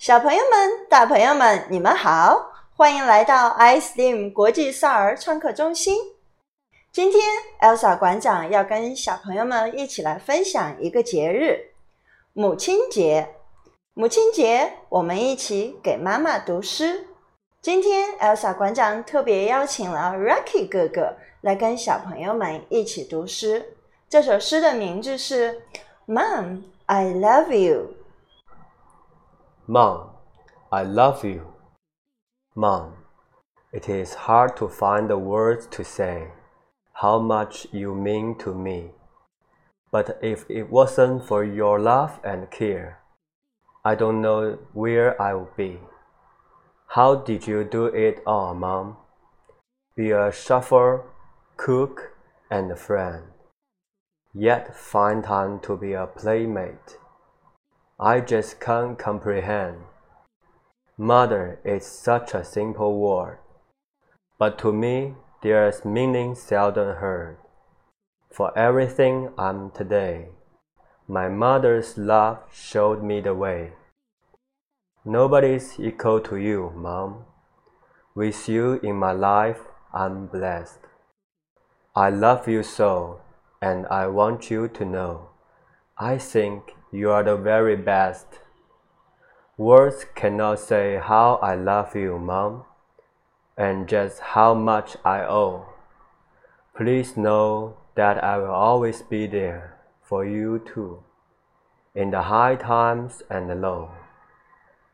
[0.00, 5.94] 小朋友们、大朋友们，你们好，欢迎来到 iSteam 国际少儿创客中心。
[6.90, 7.20] 今天
[7.60, 11.72] ，Elsa 馆长要跟小朋友们一起来分享一个节日——
[12.32, 13.28] 母亲节。
[13.92, 17.06] 母亲节，我们一起给妈妈读诗。
[17.60, 23.76] 今天，Elsa 馆长特别邀请了 Rocky 哥哥来跟小朋友们一起读诗。
[24.08, 25.60] 这首诗的名字是
[26.10, 27.82] 《Mom, I Love You》。
[29.72, 30.10] Mom,
[30.72, 31.52] I love you.
[32.56, 33.04] Mom,
[33.72, 36.32] it is hard to find the words to say
[36.94, 38.90] how much you mean to me.
[39.92, 42.98] But if it wasn't for your love and care,
[43.84, 45.78] I don't know where I would be.
[46.88, 48.96] How did you do it all, Mom?
[49.94, 51.04] Be a chauffeur,
[51.56, 52.10] cook,
[52.50, 53.22] and friend.
[54.34, 56.96] Yet find time to be a playmate.
[58.02, 59.76] I just can't comprehend.
[60.96, 63.40] Mother is such a simple word,
[64.38, 67.36] but to me there's meaning seldom heard.
[68.32, 70.30] For everything I'm today,
[71.06, 73.72] my mother's love showed me the way.
[75.04, 77.26] Nobody's equal to you, Mom.
[78.14, 79.60] With you in my life,
[79.92, 80.80] I'm blessed.
[81.94, 83.20] I love you so,
[83.60, 85.28] and I want you to know.
[85.98, 88.26] I think you are the very best.
[89.56, 92.64] Words cannot say how I love you, Mom,
[93.56, 95.66] and just how much I owe.
[96.74, 101.04] Please know that I will always be there for you too,
[101.94, 103.90] in the high times and the low.